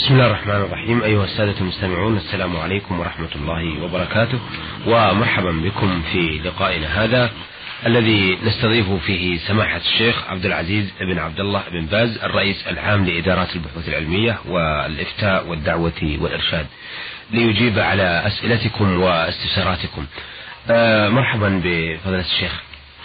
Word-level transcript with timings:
بسم 0.00 0.14
الله 0.14 0.26
الرحمن 0.26 0.56
الرحيم. 0.56 1.02
أيها 1.02 1.24
السادة 1.24 1.60
المستمعون 1.60 2.16
السلام 2.16 2.56
عليكم 2.56 3.00
ورحمة 3.00 3.28
الله 3.36 3.82
وبركاته. 3.82 4.38
ومرحبا 4.86 5.50
بكم 5.52 6.02
في 6.02 6.40
لقائنا 6.44 7.04
هذا 7.04 7.30
الذي 7.86 8.38
نستضيف 8.44 8.90
فيه 8.90 9.38
سماحة 9.38 9.76
الشيخ 9.76 10.24
عبد 10.28 10.46
العزيز 10.46 10.92
بن 11.00 11.18
عبد 11.18 11.40
الله 11.40 11.62
بن 11.72 11.86
باز 11.86 12.18
الرئيس 12.24 12.68
العام 12.68 13.04
لإدارات 13.04 13.56
البحوث 13.56 13.88
العلمية 13.88 14.38
والإفتاء 14.48 15.46
والدعوة 15.46 16.18
والإرشاد 16.20 16.66
ليجيب 17.30 17.78
على 17.78 18.22
أسئلتكم 18.26 19.00
واستفساراتكم. 19.00 20.06
آه 20.70 21.08
مرحبا 21.08 21.60
بفضيلة 21.64 22.20
الشيخ. 22.20 22.62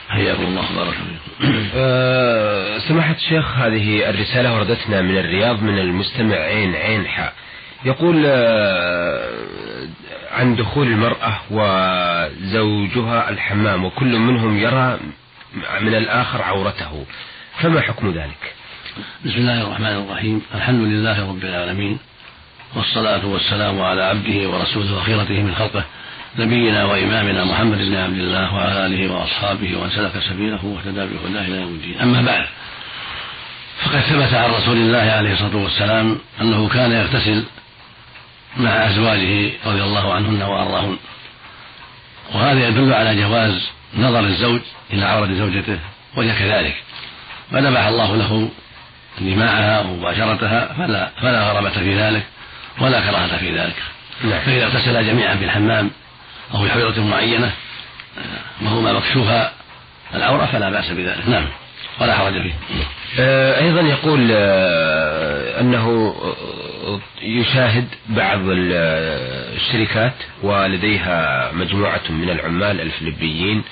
حياكم 0.10 0.44
الله 0.44 0.66
بارك 0.76 0.94
فيكم. 0.94 1.70
آه 1.76 2.78
سماحة 2.78 3.16
الشيخ 3.16 3.58
هذه 3.58 4.10
الرسالة 4.10 4.54
وردتنا 4.54 5.02
من 5.02 5.18
الرياض 5.18 5.64
من 5.64 5.80
المستمع 5.80 6.36
عين 6.36 6.76
عين 6.76 7.08
حاء 7.08 7.34
يقول 7.86 8.23
آه 8.26 9.30
عن 10.32 10.55
دخول 10.55 10.88
المرأة 10.88 11.40
وزوجها 11.52 13.30
الحمام 13.30 13.86
وكل 13.86 14.18
منهم 14.18 14.58
يرى 14.60 14.99
من 15.82 15.96
الآخر 15.96 16.41
عورته. 16.41 17.05
فما 17.62 17.82
حكم 17.82 18.12
ذلك؟ 18.12 18.54
بسم 19.26 19.38
الله 19.38 19.62
الرحمن 19.62 20.05
الرحيم. 20.05 20.41
الحمد 20.55 20.82
لله 20.82 21.30
رب 21.30 21.44
العالمين 21.44 21.98
والصلاة 22.76 23.26
والسلام 23.26 23.82
على 23.82 24.04
عبده 24.04 24.49
ورسوله 24.49 24.98
وخيرته 24.98 25.41
من 25.41 25.55
خلقه 25.55 25.84
نبينا 26.38 26.84
وإمامنا 26.85 27.44
محمد 27.44 27.77
بن 27.77 27.95
عبد 27.95 28.17
الله 28.17 28.53
وعلى 28.55 28.85
آله 28.85 29.13
وأصحابه 29.13 29.77
ومن 29.77 29.89
سلك 29.89 30.12
سبيله 30.30 30.66
واهتدى 30.66 31.05
بهداه 31.05 31.41
إلى 31.41 31.62
يوم 31.62 31.73
الدين. 31.76 32.02
أما 32.02 32.21
بعد 32.21 32.45
فقد 33.84 33.99
ثبت 33.99 34.34
عن 34.34 34.49
رسول 34.49 34.77
الله 34.77 35.12
عليه 35.12 35.34
الصلاة 35.34 35.55
والسلام 35.55 36.17
أنه 36.41 36.70
كان 36.70 36.91
يغتسل 36.91 37.43
مع 38.57 38.70
أزواجه 38.70 39.52
رضي 39.66 39.84
الله 39.84 40.13
عنهن 40.13 40.41
وأرضاهن. 40.41 40.98
وهذا 42.34 42.67
يدل 42.67 42.93
على 42.93 43.15
جواز 43.15 43.70
نظر 43.98 44.20
الزوج 44.20 44.62
إلى 44.93 45.05
عورة 45.05 45.34
زوجته 45.34 45.79
وهي 46.15 46.34
كذلك. 46.40 46.76
فنبح 47.51 47.85
الله 47.85 48.15
له 48.15 48.49
دماءها 49.21 49.79
ومباشرتها 49.79 50.73
فلا 50.73 51.12
فلا 51.21 51.51
غرابة 51.51 51.70
في 51.70 51.95
ذلك 52.01 52.23
ولا 52.82 52.99
كراهة 52.99 53.38
في 53.38 53.57
ذلك. 53.57 53.76
نعم. 54.23 54.40
فإذا 54.40 54.65
اغتسل 54.65 55.05
جميعا 55.05 55.35
في 55.35 55.45
الحمام 55.45 55.91
أو 56.54 56.63
في 56.63 56.71
حجرة 56.71 56.99
معينة 56.99 57.51
وهما 58.62 58.93
مكشوفا 58.93 59.51
العورة 60.13 60.46
فلا 60.46 60.70
بأس 60.70 60.91
بذلك. 60.91 61.27
نعم 61.27 61.46
ولا 62.01 62.15
حرج 62.15 62.34
فيه. 62.34 62.54
آه، 63.20 63.62
أيضا 63.62 63.82
يقول 63.82 64.29
آه، 64.31 65.62
أنه 65.62 66.16
يشاهد 67.22 67.88
بعض 68.09 68.40
الشركات 68.46 70.13
ولديها 70.44 71.51
مجموعة 71.53 72.01
من 72.09 72.29
العمال 72.29 72.81
الفلبيين. 72.81 73.63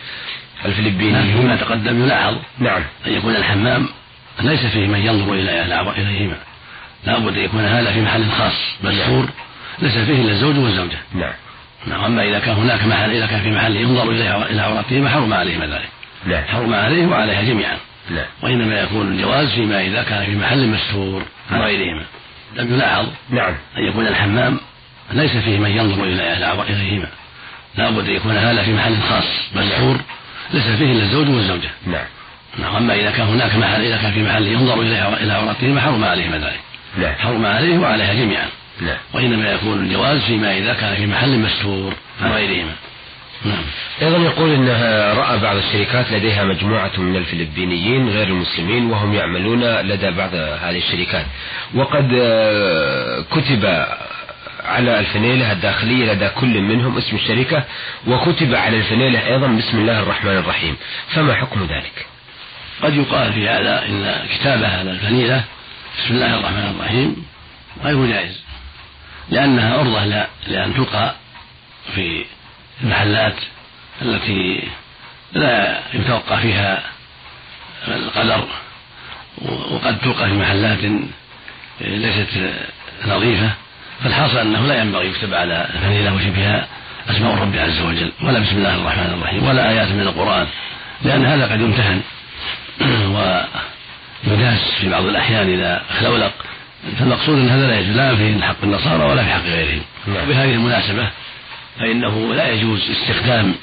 الفلبينيين 0.66 1.42
فيما 1.42 1.56
تقدم 1.56 2.04
يلاحظ 2.04 2.38
نعم. 2.60 2.84
أن 3.08 3.14
يكون 3.14 3.36
الحمام 3.36 3.90
ليس 4.42 4.66
فيه 4.66 4.88
من 4.88 5.00
ينظر 5.00 5.34
إلى 5.34 5.82
إليهما. 5.98 6.38
لا 7.06 7.20
بد 7.20 7.38
أن 7.38 7.44
يكون 7.44 7.66
هذا 7.66 7.94
في 7.94 8.02
محل 8.02 8.32
خاص 8.32 8.76
مسحور 8.84 9.30
ليس 9.80 9.98
فيه 9.98 10.22
إلا 10.22 10.32
الزوج 10.32 10.58
والزوجة. 10.58 10.98
نعم. 11.14 11.34
نعم 11.88 12.04
أما 12.04 12.24
إذا 12.24 12.40
كان 12.40 12.56
هناك 12.56 12.86
محل 12.86 13.12
إذا 13.12 13.26
كان 13.26 13.42
في 13.42 13.52
محل 13.52 13.76
ينظر 13.76 14.12
إلى 14.50 14.62
عورتهما 14.62 15.10
حرم 15.10 15.34
عليهما 15.34 15.66
ذلك 15.66 15.90
نعم 16.26 16.44
حرم 16.44 16.74
عليه 16.74 17.06
وعليها 17.06 17.42
جميعا. 17.42 17.78
نعم 18.10 18.26
وإنما 18.42 18.82
يكون 18.82 19.08
الجواز 19.08 19.54
فيما 19.54 19.82
إذا 19.82 20.04
كان 20.04 20.26
في 20.26 20.36
محل 20.36 20.68
مستور 20.68 21.24
عن 21.52 21.62
غيرهما 21.62 22.04
لم 22.56 22.74
يلاحظ 22.74 23.08
نعم. 23.30 23.54
أن 23.78 23.84
يكون 23.84 24.08
الحمام 24.08 24.60
ليس 25.12 25.38
فيه 25.38 25.60
من 25.60 25.70
ينظر 25.70 26.04
إلى 26.04 26.54
إليهما 26.70 27.08
لا 27.78 27.90
بد 27.90 28.10
أن 28.10 28.16
يكون 28.16 28.38
هذا 28.38 28.64
في 28.64 28.74
محل 28.74 29.02
خاص 29.02 29.26
مستور 29.56 29.98
ليس 30.54 30.64
فيه 30.64 30.92
إلا 30.92 31.04
الزوج 31.04 31.30
والزوجة. 31.30 31.70
نعم. 31.88 32.06
نعم 32.60 32.76
أما 32.76 32.96
إذا 32.96 33.12
كان 33.12 33.28
هناك 33.28 33.56
محل 33.56 33.82
إذا 33.82 33.98
كان 33.98 34.12
في 34.12 34.24
محل 34.24 34.48
ينظر 34.48 34.82
إلى 34.82 35.34
عورتهما 35.34 35.82
حرم 35.82 36.04
عليهما 36.04 36.38
ذلك 36.38 36.60
نعم 36.98 37.16
حرم 37.16 37.46
عليه 37.46 37.80
وعليها 37.80 38.14
جميعا. 38.14 38.48
نعم. 38.82 38.98
وإنما 39.14 39.52
يكون 39.52 39.80
الجواز 39.80 40.22
فيما 40.22 40.58
إذا 40.58 40.74
كان 40.74 40.96
في 40.96 41.06
محل 41.06 41.40
مستور 41.40 41.94
عن 42.22 42.32
غيرهما. 42.32 42.74
نعم. 43.46 43.64
أيضا 44.02 44.18
يقول 44.18 44.54
أنها 44.54 45.14
رأى 45.14 45.40
بعض 45.40 45.56
الشركات 45.56 46.12
لديها 46.12 46.44
مجموعة 46.44 46.92
من 46.98 47.16
الفلبينيين 47.16 48.10
غير 48.10 48.28
المسلمين 48.28 48.86
وهم 48.86 49.14
يعملون 49.14 49.64
لدى 49.64 50.12
بعض 50.12 50.36
هذه 50.36 50.78
الشركات. 50.78 51.26
وقد 51.76 52.08
كتب 53.32 53.86
على 54.64 55.00
الفنيلة 55.00 55.52
الداخلية 55.52 56.14
لدى 56.14 56.30
كل 56.30 56.62
منهم 56.62 56.98
اسم 56.98 57.16
الشركة 57.16 57.64
وكتب 58.08 58.56
على 58.56 58.78
الفنيلة 58.78 59.28
أيضا 59.28 59.48
بسم 59.48 59.78
الله 59.80 60.00
الرحمن 60.00 60.38
الرحيم. 60.38 60.76
فما 61.10 61.34
حكم 61.34 61.64
ذلك؟ 61.64 62.06
قد 62.82 62.96
يقال 62.96 63.34
في 63.34 63.50
هذا 63.50 63.86
إن 63.86 64.16
كتابة 64.36 64.68
على 64.68 64.92
الفنيلة 64.92 65.44
بسم 65.98 66.14
الله 66.14 66.40
الرحمن 66.40 66.76
الرحيم 66.76 67.26
غير 67.84 68.06
جائز. 68.06 68.44
لأنها 69.30 69.78
عرضة 69.78 70.26
لأن 70.48 70.74
تلقى 70.74 71.16
في 71.96 72.26
المحلات 72.84 73.36
التي 74.02 74.68
لا 75.34 75.80
يتوقع 75.94 76.40
فيها 76.40 76.84
القدر 77.88 78.48
وقد 79.72 80.00
تلقى 80.00 80.30
في 80.30 80.34
محلات 80.34 80.80
ليست 81.82 82.54
نظيفة. 83.06 83.50
فالحاصل 84.04 84.38
أنه 84.38 84.68
لا 84.68 84.82
ينبغي 84.82 85.08
يكتب 85.08 85.34
على 85.34 85.68
الفنيلة 85.74 86.14
وشبهها 86.16 86.68
أسماء 87.10 87.34
الرب 87.34 87.56
عز 87.56 87.82
وجل 87.82 88.12
ولا 88.24 88.40
بسم 88.40 88.58
الله 88.58 88.76
الرحمن 88.76 89.14
الرحيم 89.14 89.48
ولا 89.48 89.70
آيات 89.70 89.88
من 89.88 90.02
القرآن 90.02 90.48
لأن 91.02 91.26
هذا 91.26 91.46
قد 91.46 91.62
يمتهن 91.62 92.02
ويداس 94.28 94.60
في 94.82 94.90
بعض 94.90 95.06
الأحيان 95.06 95.50
إذا 95.50 95.84
خلولق. 96.00 96.34
فالمقصود 97.00 97.38
أن 97.38 97.50
هذا 97.50 97.68
لا 97.68 97.80
يجوز 97.80 97.96
لا 97.96 98.16
في 98.16 98.44
حق 98.44 98.56
النصارى 98.64 99.04
ولا 99.04 99.24
في 99.24 99.30
حق 99.34 99.44
غيرهم 99.44 99.82
نعم. 100.08 100.24
وبهذه 100.24 100.52
المناسبة 100.54 101.10
فإنه 101.80 102.34
لا 102.34 102.50
يجوز 102.52 102.92
استخدام 102.92 103.56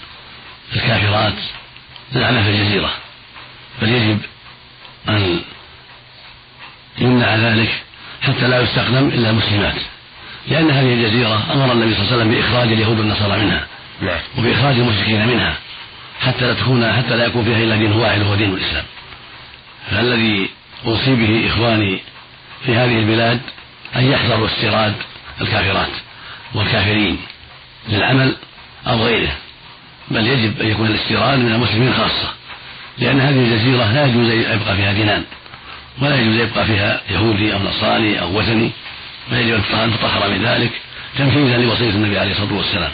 الكافرات 0.77 1.35
للعمل 2.13 2.45
في 2.45 2.51
الجزيرة 2.51 2.91
بل 3.83 3.89
يجب 3.89 4.19
أن 5.09 5.41
يمنع 6.99 7.37
ذلك 7.37 7.83
حتى 8.23 8.49
لا 8.49 8.61
يستخدم 8.61 9.09
إلا 9.09 9.31
المسلمات 9.31 9.77
لأن 10.49 10.71
هذه 10.71 10.95
الجزيرة 10.95 11.53
أمر 11.53 11.73
النبي 11.73 11.95
صلى 11.95 12.03
الله 12.03 12.13
عليه 12.13 12.23
وسلم 12.23 12.31
بإخراج 12.31 12.73
اليهود 12.73 12.99
والنصارى 12.99 13.41
منها 13.45 13.67
نعم. 14.03 14.19
وبإخراج 14.39 14.79
المشركين 14.79 15.27
منها 15.27 15.55
حتى 16.21 16.47
لا 16.47 16.55
تكون 16.55 16.93
حتى 16.93 17.17
لا 17.17 17.27
يكون 17.27 17.45
فيها 17.45 17.59
إلا 17.59 17.77
دين 17.77 17.93
واحد 17.93 18.21
وهو 18.21 18.35
دين 18.35 18.55
الإسلام 18.55 18.85
فالذي 19.91 20.51
أوصي 20.87 21.15
به 21.15 21.49
إخواني 21.49 22.03
في 22.67 22.75
هذه 22.77 22.99
البلاد 22.99 23.41
أن 23.97 24.13
يحذروا 24.13 24.47
استيراد 24.47 24.95
الكافرات 25.41 25.91
والكافرين 26.55 27.19
للعمل 27.89 28.37
أو 28.87 29.05
غيره 29.05 29.33
بل 30.11 30.27
يجب 30.27 30.61
أن 30.61 30.69
يكون 30.69 30.87
الاستيراد 30.87 31.39
من 31.39 31.53
المسلمين 31.53 31.95
خاصة 31.95 32.29
لأن 32.99 33.21
هذه 33.21 33.39
الجزيرة 33.39 33.93
لا 33.93 34.07
يجوز 34.07 34.31
أن 34.31 34.41
يبقى 34.61 34.77
فيها 34.77 34.93
دينان 34.93 35.25
ولا 36.03 36.17
يجوز 36.21 36.35
أن 36.35 36.41
يبقى 36.49 36.65
فيها 36.67 37.01
يهودي 37.11 37.55
أو 37.55 37.59
نصراني 37.59 38.21
أو 38.21 38.39
وثني 38.39 38.71
ويجب 39.33 39.63
أن 39.75 39.93
تطهر 39.93 40.31
من 40.31 40.45
ذلك 40.45 40.71
تنفيذا 41.19 41.57
لوصية 41.59 41.91
النبي 41.91 42.19
عليه 42.19 42.33
الصلاة 42.33 42.53
والسلام. 42.53 42.91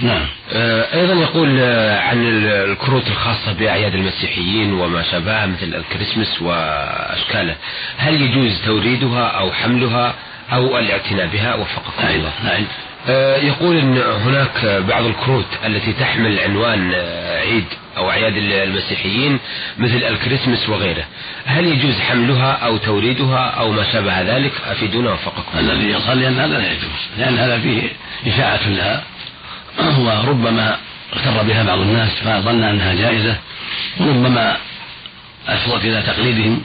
نعم. 0.00 0.26
آه، 0.52 1.00
أيضا 1.00 1.14
يقول 1.14 1.58
آه، 1.60 2.00
عن 2.00 2.26
الكروت 2.46 3.08
الخاصة 3.08 3.52
بأعياد 3.52 3.94
المسيحيين 3.94 4.72
وما 4.72 5.02
شابهها 5.02 5.46
مثل 5.46 5.74
الكريسماس 5.74 6.42
وأشكاله. 6.42 7.56
هل 7.96 8.22
يجوز 8.22 8.62
توريدها 8.66 9.26
أو 9.26 9.52
حملها 9.52 10.14
أو 10.52 10.78
الاعتناء 10.78 11.26
بها؟ 11.26 11.54
وفقكم 11.54 12.08
الله. 12.08 12.32
نعم. 12.44 12.64
آه، 13.08 13.36
يقول 13.36 13.76
إن 13.76 13.98
هناك 13.98 14.82
بعض 14.88 15.04
الكروت 15.04 15.46
التي 15.66 15.92
تحمل 15.92 16.38
عنوان 16.38 16.94
عيد 17.40 17.64
أو 17.96 18.10
أعياد 18.10 18.36
المسيحيين 18.36 19.38
مثل 19.78 19.96
الكريسماس 19.96 20.68
وغيره. 20.68 21.04
هل 21.46 21.66
يجوز 21.66 22.00
حملها 22.00 22.52
أو 22.52 22.76
توريدها 22.76 23.46
أو 23.46 23.70
ما 23.72 23.92
شابه 23.92 24.20
ذلك؟ 24.20 24.52
أفيدونا 24.66 25.12
وفقكم 25.12 25.58
الذي 25.58 25.90
يصلي 25.90 26.28
أن 26.28 26.38
هذا 26.38 26.58
لا 26.58 26.72
يجوز 26.72 27.08
لأن 27.18 27.38
هذا 27.38 27.58
فيه 27.58 27.82
إشاعة 28.26 28.68
لها. 28.68 29.02
وربما 29.78 30.76
اغتر 31.12 31.42
بها 31.42 31.62
بعض 31.62 31.78
الناس 31.78 32.10
فظن 32.10 32.62
أنها 32.64 32.94
جائزة 32.94 33.36
وربما 34.00 34.56
افضت 35.48 35.84
إلى 35.84 36.02
تقليدهم 36.02 36.62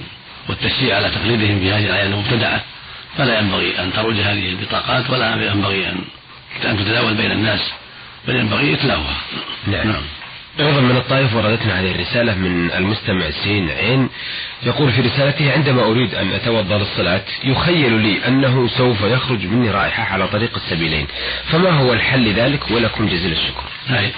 والتشجيع 0.49 0.95
على 0.95 1.09
تقليدهم 1.09 1.59
في 1.59 1.71
هذه 1.71 1.85
الاعياد 1.85 2.11
المبتدعة. 2.11 2.61
فلا 3.17 3.39
ينبغي 3.39 3.79
أن 3.79 3.93
تروج 3.93 4.15
هذه 4.15 4.49
البطاقات 4.49 5.09
ولا 5.09 5.51
ينبغي 5.51 5.89
أن 5.89 6.01
أن 6.65 6.77
تتداول 6.77 7.13
بين 7.13 7.31
الناس 7.31 7.71
بل 8.27 8.35
ينبغي 8.35 8.73
اتلافها 8.73 9.17
نعم, 9.67 9.87
نعم. 9.87 10.01
أيضا 10.59 10.81
من 10.81 10.97
الطائف 10.97 11.35
وردتنا 11.35 11.79
هذه 11.79 11.91
الرسالة 11.91 12.35
من 12.35 12.71
المستمع 12.71 13.29
سين 13.29 13.69
عين 13.69 14.09
يقول 14.63 14.91
في 14.91 15.01
رسالته 15.01 15.51
عندما 15.51 15.83
أريد 15.83 16.15
أن 16.15 16.31
أتوضأ 16.31 16.77
للصلاة 16.77 17.21
يخيل 17.43 17.93
لي 17.93 18.27
أنه 18.27 18.67
سوف 18.67 19.01
يخرج 19.01 19.45
مني 19.45 19.71
رائحة 19.71 20.03
على 20.13 20.27
طريق 20.27 20.55
السبيلين 20.55 21.07
فما 21.51 21.69
هو 21.69 21.93
الحل 21.93 22.29
لذلك؟ 22.29 22.71
ولكم 22.71 23.07
جزيل 23.07 23.31
الشكر. 23.31 23.63
نعم. 23.89 24.09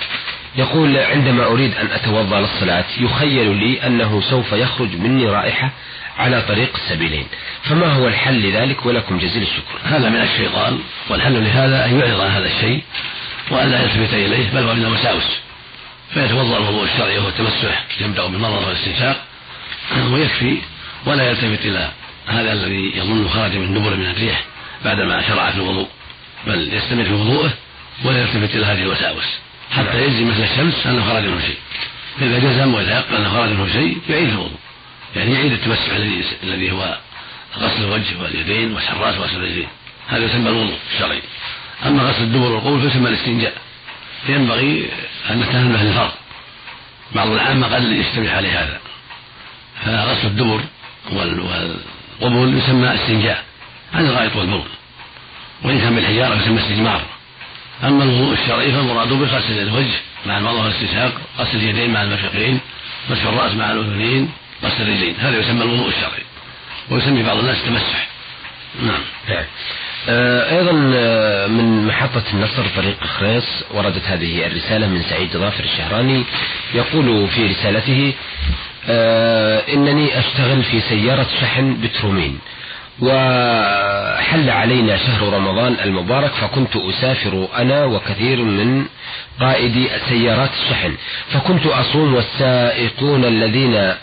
يقول 0.55 0.97
عندما 0.97 1.45
أريد 1.45 1.73
أن 1.73 1.87
أتوضأ 1.91 2.39
للصلاة 2.39 2.85
يخيل 2.97 3.55
لي 3.55 3.87
أنه 3.87 4.21
سوف 4.21 4.51
يخرج 4.51 4.95
مني 4.95 5.25
رائحة 5.25 5.71
على 6.17 6.41
طريق 6.41 6.75
السبيلين 6.75 7.25
فما 7.63 7.87
هو 7.87 8.07
الحل 8.07 8.41
لذلك؟ 8.41 8.85
ولكم 8.85 9.17
جزيل 9.17 9.41
الشكر. 9.41 9.79
هذا 9.83 10.09
من 10.09 10.21
الشيطان 10.21 10.79
والحل 11.09 11.43
لهذا 11.43 11.85
أن 11.85 11.99
يعرض 11.99 12.21
عن 12.21 12.31
هذا 12.31 12.47
الشيء 12.47 12.83
وأن 13.51 13.71
لا 13.71 13.83
يلتفت 13.83 14.13
إليه 14.13 14.49
بل 14.53 14.63
هو 14.63 14.73
من 14.73 14.85
الوساوس 14.85 15.42
فيتوضا 16.13 16.57
الوضوء 16.57 16.83
الشرعي 16.83 17.17
وهو 17.17 17.27
التمسح 17.27 17.85
يبدا 17.99 18.25
بالنظر 18.25 18.67
والاستنشاق 18.67 19.23
ويكفي 20.13 20.57
ولا 21.05 21.29
يلتفت 21.29 21.65
إلى 21.65 21.91
هذا 22.27 22.53
الذي 22.53 22.97
يظن 22.97 23.29
خرج 23.29 23.55
من 23.55 23.73
دبر 23.73 23.95
من 23.95 24.05
الريح 24.05 24.43
بعدما 24.85 25.27
شرع 25.27 25.51
في 25.51 25.57
الوضوء 25.57 25.87
بل 26.47 26.73
يستمر 26.73 27.03
في 27.03 27.13
وضوءه 27.13 27.53
ولا 28.05 28.21
يلتفت 28.21 28.55
إلى 28.55 28.65
هذه 28.65 28.81
الوساوس 28.81 29.25
حتى 29.71 30.03
يجزي 30.03 30.25
مثل 30.25 30.43
الشمس 30.43 30.87
أنه 30.87 31.09
خرج 31.09 31.23
منه 31.23 31.41
شيء. 31.41 31.57
فإذا 32.19 32.39
جزم 32.39 32.73
ويتيقن 32.73 33.15
أنه 33.15 33.29
خرج 33.29 33.49
منه 33.49 33.73
شيء 33.73 33.97
يعيد 34.09 34.29
الوضوء 34.29 34.59
يعني 35.15 35.33
يعيد 35.33 35.51
التمسح 35.51 35.93
الذي 35.95 36.23
الذي 36.43 36.71
هو 36.71 36.97
غسل 37.57 37.83
الوجه 37.83 38.21
واليدين 38.21 38.73
والحراس 38.73 39.17
وغسل 39.17 39.35
الرجلين 39.35 39.67
هذا 40.07 40.25
يسمى 40.25 40.49
الوضوء 40.49 40.77
الشرعي. 40.93 41.21
أما 41.85 42.03
غسل 42.03 42.23
الدبر 42.23 42.51
والقبول 42.51 42.81
فيسمى 42.81 43.09
الاستنجاء. 43.09 43.53
فينبغي 44.25 44.89
أن 45.29 45.39
نتنبه 45.39 45.83
للفرق 45.83 46.17
بعض 47.15 47.27
العامة 47.27 47.75
قد 47.75 47.83
يشتبه 47.83 48.35
عليه 48.35 48.63
هذا. 48.63 48.79
فغسل 49.85 50.27
الدبر 50.27 50.61
والقبول 51.11 52.57
يسمى 52.57 52.95
استنجاء. 52.95 53.43
عن 53.93 54.05
الغائط 54.05 54.35
والبول 54.35 54.67
وإن 55.63 55.79
كان 55.79 55.95
بالحجارة 55.95 56.35
يسمى 56.35 56.59
استجمار. 56.59 57.01
أما 57.83 58.03
الوضوء 58.03 58.33
الشرعي 58.33 58.71
فالمراد 58.71 59.13
بغسل 59.13 59.61
الوجه 59.61 59.99
مع 60.25 60.37
المضغ 60.37 60.63
والاستنشاق 60.63 61.13
غسل 61.39 61.57
اليدين 61.57 61.93
مع 61.93 62.03
المرفقين 62.03 62.59
مسح 63.09 63.23
الرأس 63.23 63.53
مع 63.53 63.71
الأذنين 63.71 64.31
غسل 64.63 64.81
الرجلين. 64.81 65.15
هذا 65.19 65.39
يسمى 65.39 65.63
الوضوء 65.63 65.87
الشرعي. 65.87 66.23
ويسمي 66.89 67.23
بعض 67.23 67.37
الناس 67.37 67.57
التمسح. 67.57 68.07
نعم. 68.81 69.01
آه، 70.09 70.57
أيضا 70.57 70.91
آه، 70.95 71.47
من 71.47 71.87
محطة 71.87 72.23
النصر 72.33 72.63
طريق 72.75 73.03
خريص 73.03 73.63
وردت 73.73 74.05
هذه 74.07 74.47
الرسالة 74.47 74.87
من 74.87 75.01
سعيد 75.01 75.37
ظافر 75.37 75.63
الشهراني 75.63 76.23
يقول 76.73 77.27
في 77.27 77.45
رسالته 77.47 78.13
آه، 78.89 79.63
إنني 79.73 80.19
أشتغل 80.19 80.63
في 80.63 80.81
سيارة 80.81 81.27
شحن 81.41 81.77
بترومين 81.81 82.39
وحل 82.99 84.49
علينا 84.49 84.97
شهر 84.97 85.33
رمضان 85.33 85.77
المبارك 85.83 86.31
فكنت 86.31 86.75
أسافر 86.75 87.47
أنا 87.57 87.85
وكثير 87.85 88.41
من 88.43 88.85
قائدي 89.39 89.87
سيارات 90.09 90.49
الشحن 90.63 90.95
فكنت 91.29 91.65
أصوم 91.65 92.13
والسائقون 92.13 93.25
الذين 93.25 93.93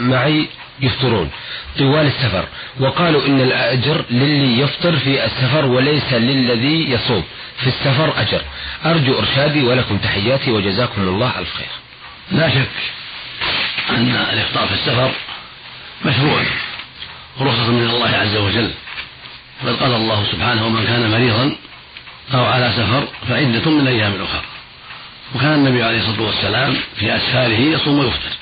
معي 0.00 0.46
يفطرون. 0.80 1.30
طوال 1.78 2.06
السفر. 2.06 2.48
وقالوا 2.80 3.26
إن 3.26 3.40
الأجر 3.40 4.04
للي 4.10 4.60
يفطر 4.60 4.96
في 4.96 5.24
السفر 5.24 5.64
وليس 5.64 6.12
للذي 6.12 6.90
يصوم. 6.90 7.24
في 7.60 7.66
السفر 7.66 8.20
أجر. 8.20 8.42
أرجو 8.84 9.18
إرشادي 9.18 9.62
ولكم 9.62 9.98
تحياتي 9.98 10.50
وجزاكم 10.50 11.02
الله 11.02 11.38
ألف 11.38 11.54
خير. 11.54 11.68
لا 12.30 12.50
شك 12.50 12.70
أن 13.90 14.10
الإفطار 14.32 14.66
في 14.66 14.74
السفر 14.74 15.10
مشروع 16.04 16.42
رخصة 17.40 17.70
من 17.70 17.90
الله 17.90 18.16
عز 18.16 18.36
وجل. 18.36 18.70
بل 19.64 19.76
قال 19.76 19.94
الله 19.94 20.24
سبحانه 20.32 20.66
ومن 20.66 20.86
كان 20.86 21.10
مريضا 21.10 21.56
أو 22.34 22.44
على 22.44 22.72
سفر 22.76 23.08
فعدة 23.28 23.70
من 23.70 23.86
أيام 23.86 24.22
أخرى. 24.22 24.42
وكان 25.34 25.54
النبي 25.54 25.82
عليه 25.82 25.98
الصلاة 25.98 26.22
والسلام 26.26 26.76
في 26.96 27.16
أسفاره 27.16 27.60
يصوم 27.60 27.98
ويفطر. 27.98 28.32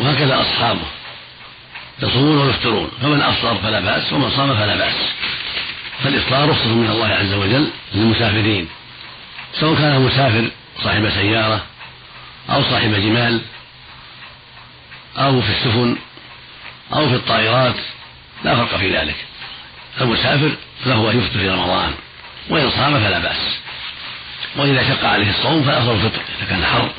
وهكذا 0.00 0.40
أصحابه. 0.40 0.86
يصومون 2.02 2.46
ويفطرون 2.46 2.90
فمن 3.02 3.22
أفطر 3.22 3.54
فلا 3.54 3.80
بأس 3.80 4.12
ومن 4.12 4.30
صام 4.30 4.56
فلا 4.56 4.76
بأس. 4.76 4.94
فالإفطار 6.04 6.48
رخصة 6.48 6.74
من 6.74 6.90
الله 6.90 7.08
عز 7.08 7.32
وجل 7.32 7.70
للمسافرين. 7.94 8.68
سواء 9.52 9.74
كان 9.74 9.92
المسافر 9.96 10.50
صاحب 10.82 11.10
سيارة 11.10 11.64
أو 12.50 12.62
صاحب 12.62 12.94
جمال 12.94 13.40
أو 15.16 15.42
في 15.42 15.50
السفن 15.50 15.96
أو 16.92 17.08
في 17.08 17.14
الطائرات 17.14 17.76
لا 18.44 18.56
فرق 18.56 18.76
في 18.76 18.96
ذلك. 18.96 19.16
المسافر 20.00 20.50
له 20.86 21.10
أن 21.10 21.18
يفطر 21.18 21.38
في 21.38 21.48
رمضان 21.48 21.94
وإن 22.48 22.70
صام 22.70 23.00
فلا 23.00 23.18
بأس. 23.18 23.58
وإذا 24.56 24.88
شق 24.88 25.04
عليه 25.04 25.30
الصوم 25.30 25.62
فالأفضل 25.64 25.94
الفطر 25.94 26.20
إذا 26.38 26.50
كان 26.50 26.64
حر 26.64 26.90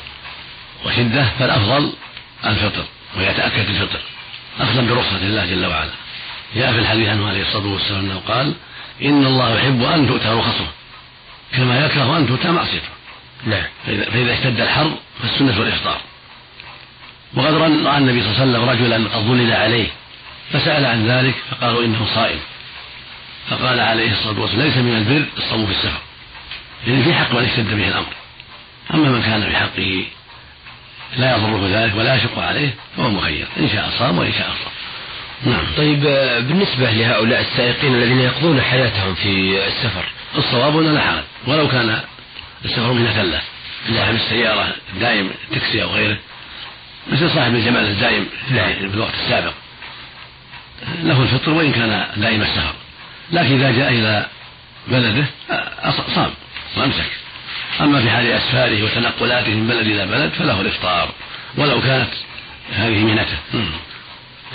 وشدة 0.86 1.24
فالأفضل 1.38 1.92
الفطر 2.46 2.84
ويتأكد 3.16 3.68
الفطر 3.68 4.00
أخذا 4.60 4.80
برخصة 4.80 5.16
الله 5.16 5.46
جل 5.46 5.66
وعلا. 5.66 5.90
جاء 6.54 6.72
في 6.72 6.78
الحديث 6.78 7.08
عنه 7.08 7.28
عليه 7.28 7.42
الصلاة 7.42 7.66
والسلام 7.66 8.00
أنه 8.00 8.22
قال 8.28 8.54
إن 9.02 9.26
الله 9.26 9.58
يحب 9.58 9.82
أن 9.82 10.08
تؤتى 10.08 10.28
رخصه 10.28 10.66
كما 11.56 11.86
يكره 11.86 12.16
أن 12.16 12.26
تؤتى 12.26 12.50
معصيته. 12.50 12.88
نعم. 13.46 13.64
فإذا 13.86 14.32
اشتد 14.32 14.60
الحر 14.60 14.90
فالسنة 15.22 15.62
الإفطار 15.62 16.00
وقد 17.34 17.54
رأى 17.54 17.98
النبي 17.98 18.22
صلى 18.22 18.30
الله 18.30 18.40
عليه 18.40 18.50
وسلم 18.50 18.68
رجلا 18.68 18.96
قد 18.96 19.22
ظلل 19.22 19.52
عليه 19.52 19.86
فسأل 20.52 20.86
عن 20.86 21.06
ذلك 21.06 21.34
فقالوا 21.50 21.84
إنه 21.84 22.06
صائم. 22.14 22.38
فقال 23.50 23.80
عليه 23.80 24.12
الصلاة 24.12 24.40
والسلام 24.40 24.62
ليس 24.62 24.76
من 24.76 24.96
البر 24.96 25.24
الصوم 25.38 25.66
في 25.66 25.72
السفر. 25.72 26.00
يعني 26.86 27.04
في 27.04 27.14
حق 27.14 27.32
من 27.32 27.44
اشتد 27.44 27.76
به 27.76 27.88
الأمر. 27.88 28.12
أما 28.94 29.08
من 29.08 29.22
كان 29.22 29.42
في 29.42 29.56
حقه 29.56 30.06
لا 31.16 31.36
يضره 31.36 31.68
ذلك 31.72 31.96
ولا 31.96 32.14
يشق 32.14 32.38
عليه 32.38 32.74
فهو 32.96 33.10
مخير 33.10 33.46
إن 33.60 33.68
شاء 33.68 33.90
صام 33.98 34.18
وإن 34.18 34.32
شاء 34.32 34.48
أفطر 34.48 34.70
نعم. 35.44 35.64
طيب 35.76 36.06
آه، 36.06 36.40
بالنسبة 36.40 36.90
لهؤلاء 36.90 37.40
السائقين 37.40 37.94
الذين 37.94 38.20
يقضون 38.20 38.60
حياتهم 38.60 39.14
في 39.14 39.66
السفر 39.66 40.04
الصواب 40.36 40.78
أنه 40.78 40.92
لا 40.92 41.00
حرج 41.00 41.22
ولو 41.46 41.68
كان 41.68 42.00
السفر 42.64 42.92
من 42.92 43.12
ثلة 43.12 43.40
صاحب 43.96 44.14
السيارة 44.14 44.74
الدائم 44.94 45.30
تكسي 45.52 45.82
أو 45.82 45.88
غيره 45.88 46.18
مثل 47.12 47.30
صاحب 47.30 47.54
الجمال 47.54 47.86
الدائم 47.86 48.26
في 48.48 48.94
الوقت 48.94 49.14
السابق. 49.14 49.52
له 51.02 51.22
الفطر 51.22 51.50
وإن 51.50 51.72
كان 51.72 52.06
دائم 52.16 52.42
السفر 52.42 52.74
لكن 53.32 53.60
إذا 53.60 53.70
جاء 53.70 53.92
إلى 53.92 54.26
بلده 54.88 55.24
صام 56.14 56.30
وأمسك. 56.76 57.10
أما 57.80 58.02
في 58.02 58.10
حال 58.10 58.26
أسفاره 58.26 58.82
وتنقلاته 58.84 59.54
من 59.54 59.66
بلد 59.66 59.86
إلى 59.86 60.06
بلد 60.06 60.32
فله 60.32 60.60
الإفطار 60.60 61.08
ولو 61.56 61.80
كانت 61.80 62.10
هذه 62.72 63.04
مهنته 63.04 63.36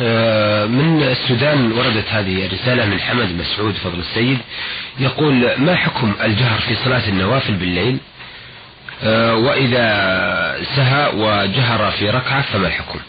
آه، 0.02 0.66
من 0.66 1.04
السودان 1.04 1.72
وردت 1.72 2.08
هذه 2.10 2.46
الرسالة 2.46 2.86
من 2.86 3.00
حمد 3.00 3.30
مسعود 3.32 3.74
فضل 3.74 4.00
السيد. 4.00 4.38
يقول 5.00 5.52
ما 5.58 5.76
حكم 5.76 6.14
الجهر 6.24 6.60
في 6.60 6.76
صلاة 6.76 7.10
النوافل 7.10 7.54
بالليل؟ 7.54 7.98
آه، 9.04 9.36
وإذا 9.36 9.86
سهى 10.76 11.12
وجهر 11.16 11.92
في 11.92 12.10
ركعة 12.10 12.42
فما 12.42 12.68
الحكم؟ 12.68 13.00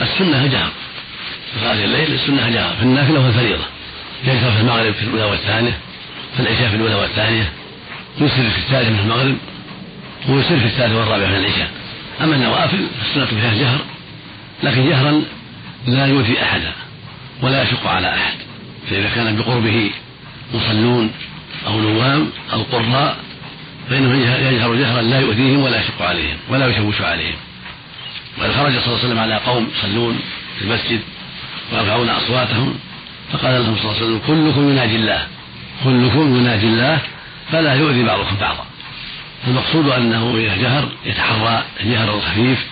السنة 0.00 0.46
جهر. 0.46 0.70
في 1.54 1.60
صلاة 1.60 1.84
الليل 1.84 2.14
السنة 2.14 2.50
جهر. 2.50 2.74
في 2.76 2.82
النافلة 2.82 3.20
والفريضة 3.20 3.64
يجهر 4.24 4.52
في 4.52 4.60
المغرب 4.60 4.94
في 4.94 5.02
الأولى 5.02 5.24
والثانية 5.24 5.78
في 6.36 6.40
العشاء 6.40 6.68
في 6.68 6.76
الأولى 6.76 6.94
والثانية 6.94 7.52
يسر 8.18 8.50
في 8.50 8.58
الثالث 8.58 8.88
من 8.88 8.98
المغرب 8.98 9.36
ويسر 10.28 10.58
في 10.58 10.66
الثالث 10.66 10.92
والرابع 10.94 11.26
من 11.26 11.36
العشاء. 11.36 11.70
أما 12.20 12.34
النوافل 12.36 12.86
فالسنة 13.00 13.24
فيها 13.24 13.54
جهر 13.54 13.78
لكن 14.62 14.88
جهرا 14.88 15.22
لا 15.86 16.06
يؤذي 16.06 16.42
أحدا 16.42 16.72
ولا 17.42 17.62
يشق 17.62 17.86
على 17.86 18.14
أحد. 18.14 18.34
فإذا 18.90 19.10
كان 19.14 19.36
بقربه 19.36 19.90
مصلون 20.54 21.10
أو 21.66 21.80
نوام 21.80 22.30
أو 22.52 22.62
قراء 22.62 23.16
فإنه 23.90 24.26
يجهر 24.50 24.74
جهرا 24.74 25.02
لا 25.02 25.20
يؤذيهم 25.20 25.62
ولا 25.62 25.80
يشق 25.80 26.02
عليهم 26.02 26.36
ولا 26.48 26.66
يشوش 26.66 27.00
عليهم. 27.00 27.36
وإذ 28.38 28.52
خرج 28.52 28.72
صلى 28.72 28.86
الله 28.86 28.98
عليه 28.98 29.06
وسلم 29.06 29.18
على 29.18 29.34
قوم 29.34 29.68
يصلون 29.78 30.20
في 30.58 30.64
المسجد 30.64 31.00
ويرفعون 31.72 32.08
أصواتهم 32.08 32.74
فقال 33.32 33.62
لهم 33.62 33.76
صلى 33.76 33.84
الله 33.84 33.96
عليه 33.96 34.04
وسلم 34.04 34.18
كلكم 34.26 34.70
يناجي 34.70 34.96
الله 34.96 35.26
كلكم 35.84 36.36
يناجي 36.36 36.66
الله 36.66 36.98
فلا 37.52 37.74
يؤذي 37.74 38.02
بعضكم 38.02 38.36
بعضا. 38.36 38.66
المقصود 39.46 39.88
أنه 39.88 40.36
إذا 40.36 40.56
جهر 40.56 40.88
يتحرى 41.04 41.64
الجهر 41.80 42.14
الخفيف 42.14 42.66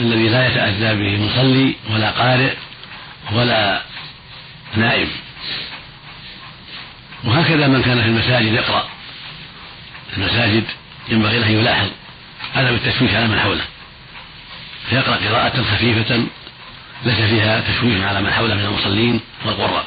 الذي 0.00 0.28
لا 0.28 0.46
يتأذى 0.46 0.94
به 0.94 1.24
مصلي 1.24 1.74
ولا 1.90 2.10
قارئ 2.10 2.52
ولا 3.32 3.82
نائم. 4.76 5.08
وهكذا 7.24 7.68
من 7.68 7.82
كان 7.82 8.02
في 8.02 8.08
المساجد 8.08 8.52
يقرأ. 8.52 8.88
المساجد 10.16 10.64
ينبغي 11.08 11.38
له 11.38 11.46
أن 11.46 11.52
يلاحظ. 11.52 11.88
عدم 12.56 12.74
التشويش 12.74 13.14
على 13.14 13.26
من 13.26 13.38
حوله. 13.38 13.64
فيقرأ 14.90 15.16
قراءة 15.16 15.62
خفيفة 15.62 16.24
ليس 17.04 17.16
فيها 17.16 17.60
تشويش 17.60 18.02
على 18.02 18.20
من 18.20 18.30
حوله 18.30 18.54
من 18.54 18.64
المصلين 18.64 19.20
والقراء. 19.44 19.86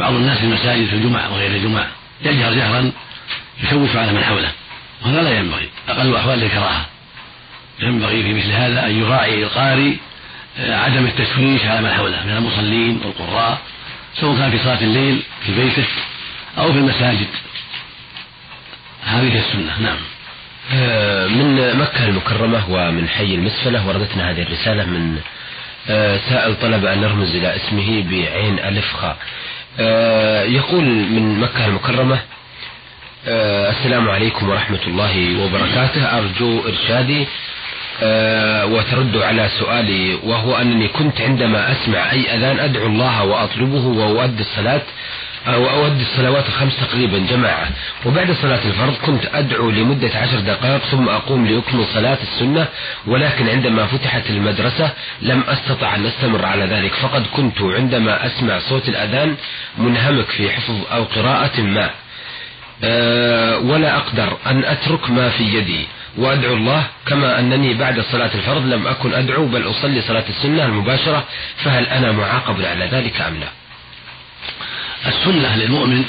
بعض 0.00 0.12
الناس 0.12 0.38
في 0.38 0.44
المساجد 0.44 0.86
في 0.86 0.94
الجمعة 0.94 1.32
وغير 1.32 1.50
الجمعة 1.50 1.86
يجهر 2.22 2.54
جهرا 2.54 2.92
يشوش 3.62 3.96
على 3.96 4.12
من 4.12 4.24
حوله. 4.24 4.52
وهذا 5.02 5.22
لا 5.22 5.38
ينبغي. 5.38 5.68
أقل 5.88 6.16
أحوال 6.16 6.42
الكراهة 6.42 6.86
ينبغي 7.80 8.22
في 8.22 8.34
مثل 8.34 8.52
هذا 8.52 8.86
أن 8.86 9.02
يراعي 9.02 9.42
القارئ 9.42 9.94
آه، 10.58 10.76
عدم 10.76 11.06
التشويش 11.06 11.62
على 11.66 11.80
من 11.82 11.90
حوله 11.90 12.24
من 12.24 12.36
المصلين 12.36 13.00
والقراء 13.04 13.58
سواء 14.20 14.38
كان 14.38 14.50
في 14.50 14.58
صلاة 14.58 14.80
الليل 14.80 15.22
في 15.46 15.54
بيته 15.54 15.84
أو 16.58 16.72
في 16.72 16.78
المساجد. 16.78 17.26
هذه 19.04 19.38
السنة. 19.38 19.80
نعم. 19.80 19.98
آه، 20.72 21.26
من 21.26 21.76
مكة 21.78 22.04
المكرمة 22.08 22.70
ومن 22.70 23.08
حي 23.08 23.34
المسفلة 23.34 23.86
وردتنا 23.88 24.30
هذه 24.30 24.42
الرسالة 24.42 24.84
من 24.84 25.18
آه، 25.90 26.20
سائل 26.30 26.54
طلب 26.60 26.84
أن 26.84 27.00
نرمز 27.00 27.34
إلى 27.34 27.56
اسمه 27.56 28.02
بعين 28.10 28.58
ألف 28.58 28.92
خاء. 28.96 29.16
يقول 30.48 30.84
من 30.84 31.40
مكة 31.40 31.66
المكرمة 31.66 32.20
السلام 33.30 34.08
عليكم 34.08 34.48
ورحمة 34.48 34.80
الله 34.86 35.44
وبركاته. 35.44 36.18
أرجو 36.18 36.62
إرشادي 36.68 37.26
آه، 38.02 38.66
وترد 38.66 39.16
على 39.16 39.48
سؤالي 39.48 40.14
وهو 40.14 40.56
أنني 40.56 40.88
كنت 40.88 41.20
عندما 41.20 41.72
أسمع 41.72 42.10
أي 42.12 42.34
أذان 42.34 42.58
أدعو 42.58 42.86
الله 42.86 43.24
وأطلبه 43.24 43.86
وأؤدي 43.86 44.40
الصلاة 44.40 44.82
أو 45.46 45.70
أؤدي 45.70 46.02
الصلوات 46.02 46.48
الخمس 46.48 46.76
تقريبا 46.80 47.18
جماعة. 47.18 47.68
وبعد 48.06 48.32
صلاة 48.32 48.60
الفرض 48.64 48.94
كنت 49.06 49.26
أدعو 49.34 49.70
لمدة 49.70 50.10
عشر 50.18 50.40
دقائق 50.40 50.82
ثم 50.90 51.08
أقوم 51.08 51.46
لأكمل 51.46 51.84
صلاة 51.94 52.18
السنة 52.22 52.66
ولكن 53.06 53.48
عندما 53.48 53.86
فتحت 53.86 54.30
المدرسة 54.30 54.90
لم 55.22 55.42
أستطع 55.48 55.94
أن 55.94 56.06
أستمر 56.06 56.44
على 56.44 56.64
ذلك. 56.64 56.94
فقد 56.94 57.26
كنت 57.26 57.62
عندما 57.62 58.26
أسمع 58.26 58.58
صوت 58.58 58.88
الأذان 58.88 59.36
منهمك 59.78 60.26
في 60.26 60.50
حفظ 60.50 60.76
أو 60.92 61.04
قراءة 61.04 61.60
ما. 61.60 61.84
أه 61.84 62.07
ولا 63.70 63.96
أقدر 63.96 64.36
أن 64.46 64.64
أترك 64.64 65.10
ما 65.10 65.30
في 65.30 65.44
يدي 65.44 65.86
وأدعو 66.16 66.54
الله 66.54 66.86
كما 67.06 67.38
أنني 67.38 67.74
بعد 67.74 68.00
صلاة 68.00 68.30
الفرض 68.34 68.66
لم 68.66 68.86
أكن 68.86 69.14
أدعو 69.14 69.46
بل 69.46 69.70
أصلي 69.70 70.02
صلاة 70.02 70.24
السنة 70.28 70.64
المباشرة 70.64 71.24
فهل 71.64 71.86
أنا 71.86 72.12
معاقب 72.12 72.62
على 72.62 72.84
ذلك 72.84 73.20
أم 73.20 73.34
لا؟ 73.40 73.48
السنة 75.06 75.56
للمؤمن 75.56 76.04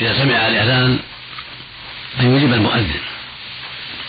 إذا 0.00 0.18
سمع 0.22 0.48
الإعلان 0.48 0.98
أن 2.20 2.36
يجيب 2.36 2.52
المؤذن 2.52 3.00